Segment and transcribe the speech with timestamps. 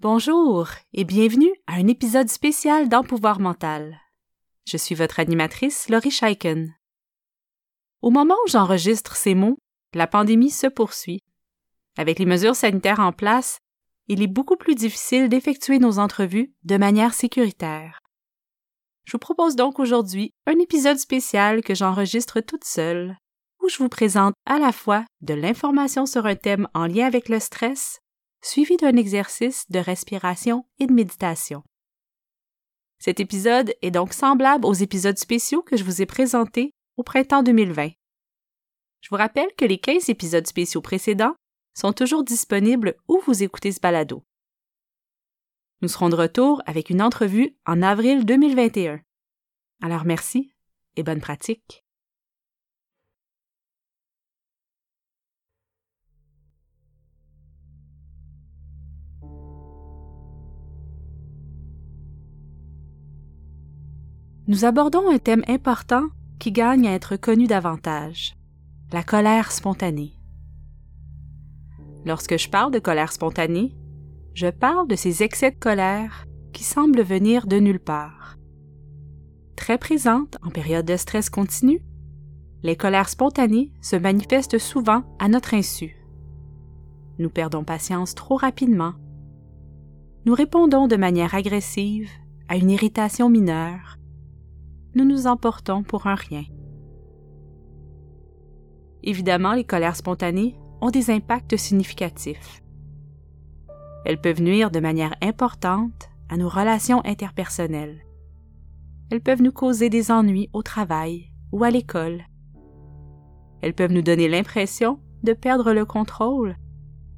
[0.00, 4.00] Bonjour et bienvenue à un épisode spécial dans Pouvoir mental.
[4.64, 6.72] Je suis votre animatrice, Laurie Scheiken.
[8.00, 9.58] Au moment où j'enregistre ces mots,
[9.94, 11.24] la pandémie se poursuit.
[11.96, 13.58] Avec les mesures sanitaires en place,
[14.06, 17.98] il est beaucoup plus difficile d'effectuer nos entrevues de manière sécuritaire.
[19.04, 23.16] Je vous propose donc aujourd'hui un épisode spécial que j'enregistre toute seule,
[23.60, 27.28] où je vous présente à la fois de l'information sur un thème en lien avec
[27.28, 27.98] le stress
[28.42, 31.62] suivi d'un exercice de respiration et de méditation.
[32.98, 37.42] Cet épisode est donc semblable aux épisodes spéciaux que je vous ai présentés au printemps
[37.42, 37.90] 2020.
[39.00, 41.36] Je vous rappelle que les 15 épisodes spéciaux précédents
[41.74, 44.24] sont toujours disponibles où vous écoutez ce balado.
[45.80, 49.00] Nous serons de retour avec une entrevue en avril 2021.
[49.80, 50.52] Alors merci
[50.96, 51.87] et bonne pratique.
[64.48, 68.34] Nous abordons un thème important qui gagne à être connu davantage,
[68.92, 70.14] la colère spontanée.
[72.06, 73.76] Lorsque je parle de colère spontanée,
[74.32, 78.38] je parle de ces excès de colère qui semblent venir de nulle part.
[79.54, 81.82] Très présentes en période de stress continu,
[82.62, 85.94] les colères spontanées se manifestent souvent à notre insu.
[87.18, 88.94] Nous perdons patience trop rapidement.
[90.24, 92.08] Nous répondons de manière agressive
[92.48, 93.97] à une irritation mineure
[94.98, 96.42] nous nous emportons pour un rien.
[99.04, 102.60] Évidemment, les colères spontanées ont des impacts significatifs.
[104.04, 108.04] Elles peuvent nuire de manière importante à nos relations interpersonnelles.
[109.10, 112.24] Elles peuvent nous causer des ennuis au travail ou à l'école.
[113.62, 116.56] Elles peuvent nous donner l'impression de perdre le contrôle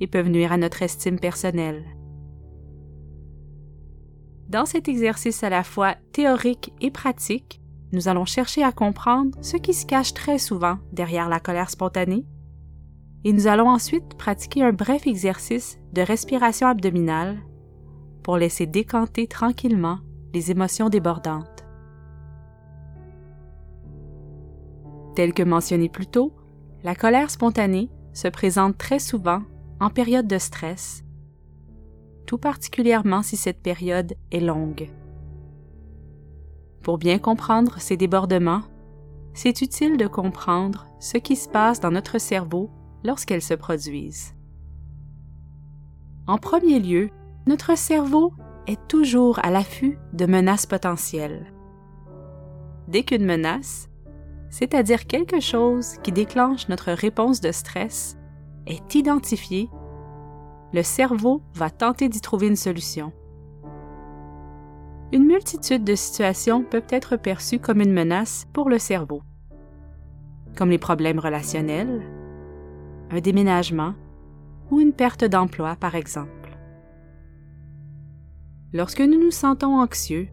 [0.00, 1.84] et peuvent nuire à notre estime personnelle.
[4.48, 7.60] Dans cet exercice à la fois théorique et pratique,
[7.92, 12.24] nous allons chercher à comprendre ce qui se cache très souvent derrière la colère spontanée
[13.24, 17.38] et nous allons ensuite pratiquer un bref exercice de respiration abdominale
[18.22, 19.98] pour laisser décanter tranquillement
[20.34, 21.64] les émotions débordantes.
[25.14, 26.32] Tel que mentionné plus tôt,
[26.84, 29.42] la colère spontanée se présente très souvent
[29.80, 31.06] en période de stress
[32.26, 34.90] tout particulièrement si cette période est longue.
[36.86, 38.62] Pour bien comprendre ces débordements,
[39.34, 42.70] c'est utile de comprendre ce qui se passe dans notre cerveau
[43.02, 44.36] lorsqu'elles se produisent.
[46.28, 47.10] En premier lieu,
[47.48, 48.32] notre cerveau
[48.68, 51.52] est toujours à l'affût de menaces potentielles.
[52.86, 53.88] Dès qu'une menace,
[54.48, 58.16] c'est-à-dire quelque chose qui déclenche notre réponse de stress,
[58.68, 59.68] est identifiée
[60.72, 63.12] le cerveau va tenter d'y trouver une solution.
[65.12, 69.22] Une multitude de situations peuvent être perçues comme une menace pour le cerveau,
[70.56, 72.02] comme les problèmes relationnels,
[73.10, 73.94] un déménagement
[74.70, 76.58] ou une perte d'emploi, par exemple.
[78.72, 80.28] Lorsque nous nous sentons anxieux,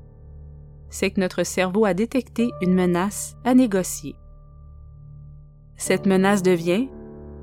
[0.89, 4.15] c'est que notre cerveau a détecté une menace à négocier.
[5.77, 6.89] Cette menace devient,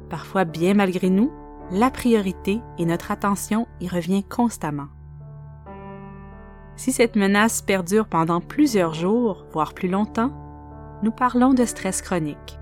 [0.08, 1.30] parfois bien malgré nous,
[1.70, 4.88] la priorité et notre attention y revient constamment.
[6.80, 10.32] Si cette menace perdure pendant plusieurs jours, voire plus longtemps,
[11.02, 12.58] nous parlons de stress chronique.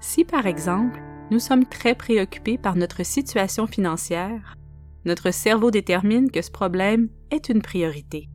[0.00, 4.56] Si par exemple, nous sommes très préoccupés par notre situation financière,
[5.04, 8.30] notre cerveau détermine que ce problème est une priorité.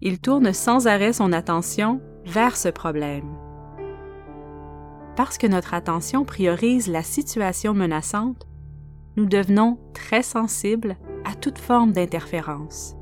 [0.00, 3.30] Il tourne sans arrêt son attention vers ce problème
[5.14, 8.48] parce que notre attention priorise la situation menaçante,
[9.16, 12.96] nous devenons très sensibles à toute forme d'interférence.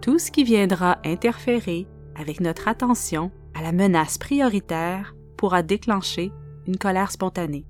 [0.00, 6.32] Tout ce qui viendra interférer avec notre attention à la menace prioritaire pourra déclencher
[6.66, 7.66] une colère spontanée.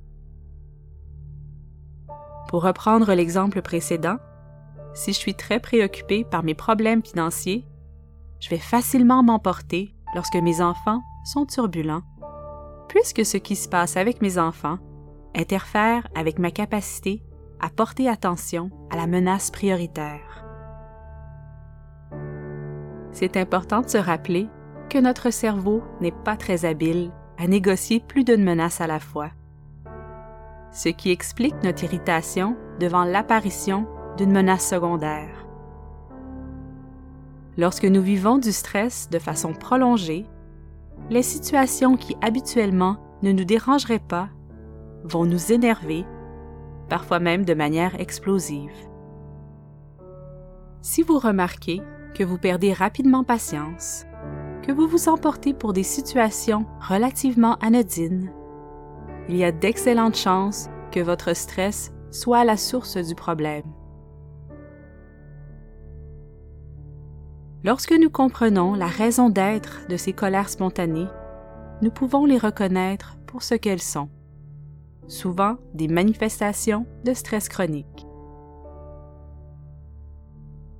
[2.48, 4.16] Pour reprendre l'exemple précédent,
[4.94, 7.64] si je suis très préoccupé par mes problèmes financiers,
[8.40, 12.02] je vais facilement m'emporter lorsque mes enfants sont turbulents
[12.90, 14.78] puisque ce qui se passe avec mes enfants
[15.36, 17.22] interfère avec ma capacité
[17.60, 20.44] à porter attention à la menace prioritaire.
[23.12, 24.48] C'est important de se rappeler
[24.88, 29.30] que notre cerveau n'est pas très habile à négocier plus d'une menace à la fois,
[30.72, 33.86] ce qui explique notre irritation devant l'apparition
[34.16, 35.46] d'une menace secondaire.
[37.56, 40.26] Lorsque nous vivons du stress de façon prolongée,
[41.08, 44.28] les situations qui habituellement ne nous dérangeraient pas
[45.04, 46.04] vont nous énerver
[46.90, 48.74] parfois même de manière explosive.
[50.82, 51.80] Si vous remarquez
[52.14, 54.04] que vous perdez rapidement patience,
[54.62, 58.30] que vous vous emportez pour des situations relativement anodines,
[59.28, 63.64] il y a d'excellentes chances que votre stress soit la source du problème.
[67.62, 71.08] Lorsque nous comprenons la raison d'être de ces colères spontanées,
[71.82, 74.08] nous pouvons les reconnaître pour ce qu'elles sont,
[75.10, 78.06] souvent des manifestations de stress chronique.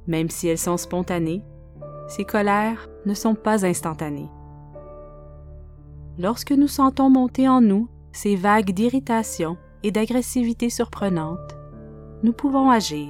[0.06, 1.44] Même si elles sont spontanées,
[2.08, 4.30] ces colères ne sont pas instantanées.
[6.18, 11.56] Lorsque nous sentons monter en nous ces vagues d'irritation et d'agressivité surprenantes,
[12.22, 13.08] nous pouvons agir.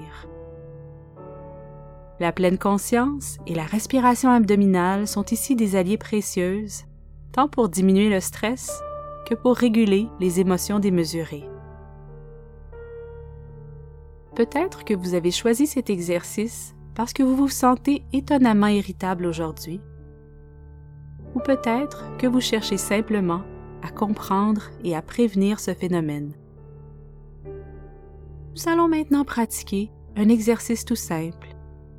[2.21, 6.85] La pleine conscience et la respiration abdominale sont ici des alliés précieuses,
[7.33, 8.83] tant pour diminuer le stress
[9.31, 11.49] que pour réguler les émotions démesurées.
[14.35, 19.81] Peut-être que vous avez choisi cet exercice parce que vous vous sentez étonnamment irritable aujourd'hui,
[21.37, 23.43] ou peut-être que vous cherchez simplement
[23.83, 26.33] à comprendre et à prévenir ce phénomène.
[27.45, 31.55] Nous allons maintenant pratiquer un exercice tout simple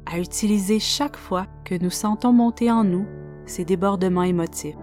[0.05, 3.05] à utiliser chaque fois que nous sentons monter en nous
[3.45, 4.75] ces débordements émotifs.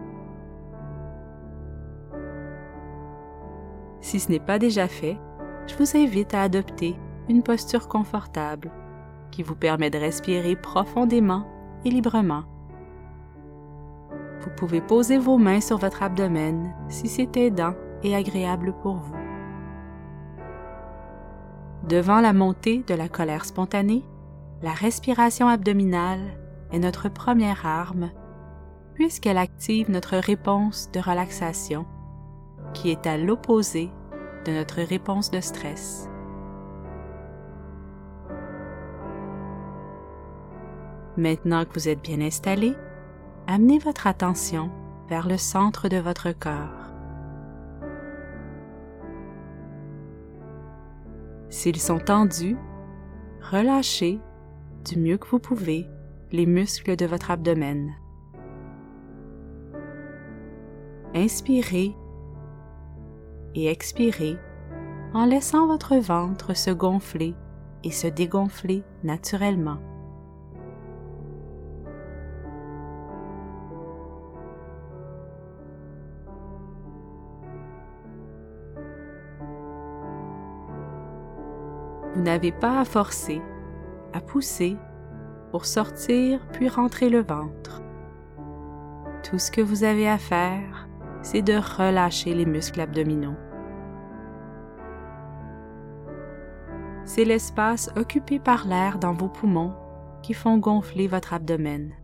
[4.09, 5.19] Si ce n'est pas déjà fait,
[5.67, 6.97] je vous invite à adopter
[7.29, 8.71] une posture confortable
[9.31, 11.47] qui vous permet de respirer profondément
[11.85, 12.45] et librement.
[14.41, 19.15] Vous pouvez poser vos mains sur votre abdomen si c'est aidant et agréable pour vous.
[21.87, 24.07] Devant la montée de la colère spontanée,
[24.63, 26.39] la respiration abdominale
[26.73, 28.11] est notre première arme
[28.95, 31.85] puisqu'elle active notre réponse de relaxation
[32.75, 33.91] qui est à l'opposé
[34.45, 36.09] de notre réponse de stress.
[41.17, 42.75] Maintenant que vous êtes bien installé,
[43.47, 44.71] amenez votre attention
[45.09, 46.93] vers le centre de votre corps.
[51.51, 52.57] S'ils sont tendus,
[53.51, 54.21] relâchez
[54.85, 55.87] du mieux que vous pouvez
[56.31, 57.95] les muscles de votre abdomen.
[61.15, 61.97] Inspirez
[63.59, 64.39] et expirez
[65.15, 67.35] en laissant votre ventre se gonfler
[67.83, 69.79] et se dégonfler naturellement.
[82.15, 83.43] Vous n'avez pas à forcer,
[84.13, 84.77] à pousser
[85.51, 87.83] pour sortir puis rentrer le ventre.
[89.29, 90.89] Tout ce que vous avez à faire,
[91.23, 93.37] c'est de relâcher les muscles abdominaux.
[97.09, 99.73] C'est l'espace occupé par l'air dans vos poumons
[100.23, 101.95] qui font gonfler votre abdomen.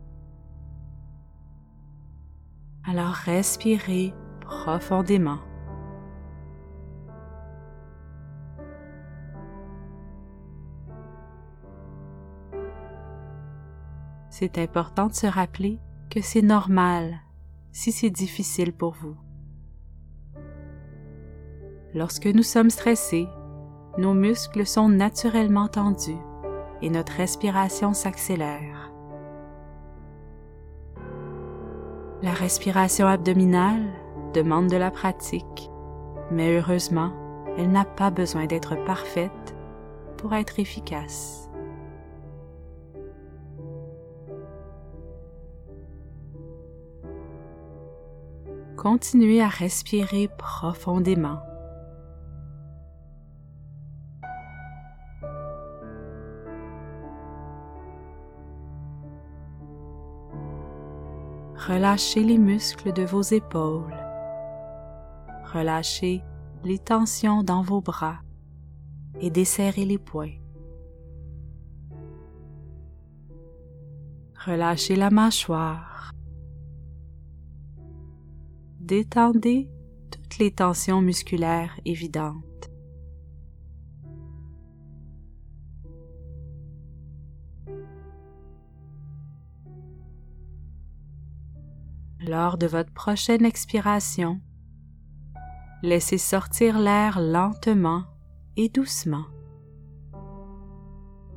[2.83, 5.37] Alors respirez profondément.
[14.37, 15.79] c'est important de se rappeler
[16.09, 17.21] que c'est normal
[17.71, 19.15] si c'est difficile pour vous.
[21.93, 23.29] Lorsque nous sommes stressés,
[23.97, 26.17] nos muscles sont naturellement tendus
[26.81, 28.91] et notre respiration s'accélère.
[32.21, 33.85] La respiration abdominale
[34.33, 35.69] demande de la pratique,
[36.31, 37.11] mais heureusement,
[37.57, 39.55] elle n'a pas besoin d'être parfaite
[40.17, 41.45] pour être efficace.
[48.85, 51.39] continuez à respirer profondément.
[61.67, 63.95] Relâchez les muscles de vos épaules.
[65.51, 66.21] Relâchez
[66.63, 68.19] les tensions dans vos bras
[69.19, 70.39] et desserrez les poings.
[74.45, 75.95] Relâchez la mâchoire
[78.85, 79.67] détendez
[80.11, 82.44] toutes les tensions musculaires évidentes.
[92.27, 94.39] Lors de votre prochaine expiration,
[95.83, 98.03] laissez sortir l'air lentement
[98.55, 99.25] et doucement,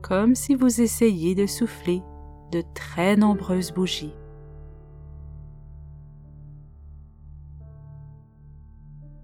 [0.01, 2.01] comme si vous essayiez de souffler
[2.53, 4.15] de très nombreuses bougies.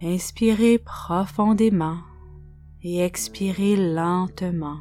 [0.03, 1.99] Inspirez profondément
[2.83, 4.81] et expirez lentement.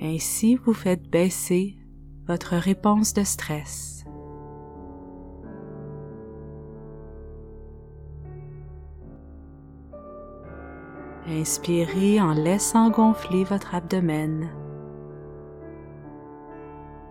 [0.00, 1.76] Ainsi, vous faites baisser
[2.26, 4.04] votre réponse de stress.
[11.28, 14.48] Inspirez en laissant gonfler votre abdomen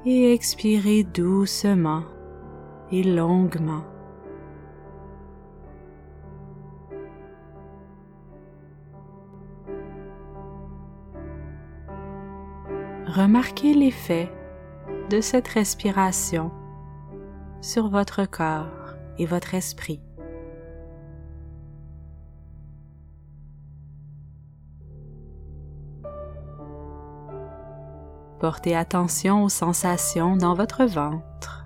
[0.05, 2.03] et expirez doucement
[2.91, 3.83] et longuement.
[13.07, 14.29] Remarquez l'effet
[15.09, 16.51] de cette respiration
[17.61, 20.01] sur votre corps et votre esprit.
[28.39, 31.65] Portez attention aux sensations dans votre ventre,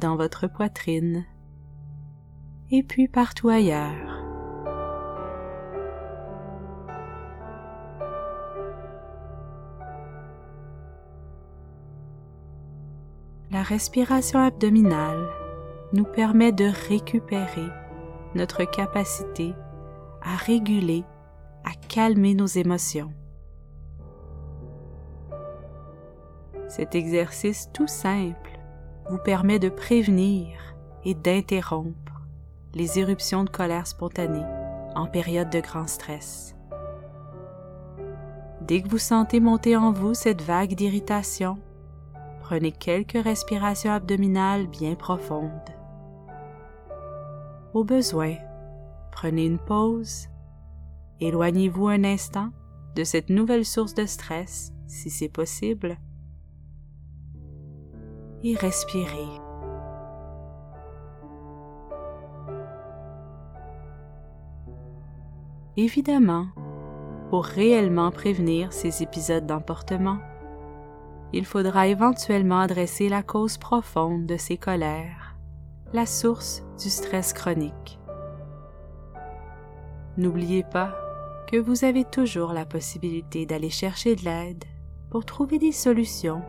[0.00, 1.24] dans votre poitrine
[2.70, 4.05] et puis partout ailleurs.
[13.68, 15.28] Respiration abdominale
[15.92, 17.66] nous permet de récupérer
[18.36, 19.54] notre capacité
[20.22, 21.04] à réguler,
[21.64, 23.12] à calmer nos émotions.
[26.68, 28.56] Cet exercice tout simple
[29.10, 32.22] vous permet de prévenir et d'interrompre
[32.72, 34.46] les éruptions de colère spontanée
[34.94, 36.54] en période de grand stress.
[38.60, 41.58] Dès que vous sentez monter en vous cette vague d'irritation,
[42.46, 45.50] prenez quelques respirations abdominales bien profondes.
[47.74, 48.36] Au besoin,
[49.10, 50.28] prenez une pause,
[51.18, 52.50] éloignez-vous un instant
[52.94, 55.98] de cette nouvelle source de stress, si c'est possible,
[58.44, 59.40] et respirez.
[65.76, 66.46] Évidemment,
[67.30, 70.20] pour réellement prévenir ces épisodes d'emportement,
[71.36, 75.36] il faudra éventuellement adresser la cause profonde de ces colères,
[75.92, 77.98] la source du stress chronique.
[80.16, 80.96] N'oubliez pas
[81.46, 84.64] que vous avez toujours la possibilité d'aller chercher de l'aide
[85.10, 86.42] pour trouver des solutions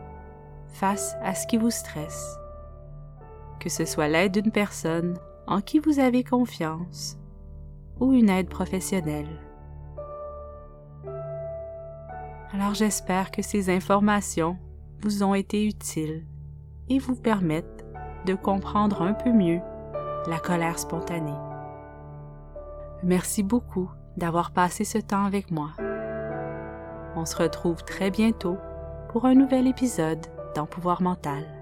[0.68, 2.38] face à ce qui vous stresse.
[3.60, 7.18] Que ce soit l'aide d'une personne en qui vous avez confiance
[8.00, 9.28] ou une aide professionnelle.
[12.54, 14.56] Alors j'espère que ces informations
[15.00, 16.24] vous ont été utiles
[16.88, 17.84] et vous permettent
[18.26, 19.60] de comprendre un peu mieux
[20.26, 21.36] la colère spontanée.
[23.02, 25.70] Merci beaucoup d'avoir passé ce temps avec moi.
[27.16, 28.56] On se retrouve très bientôt
[29.10, 31.57] pour un nouvel épisode dans Pouvoir mental.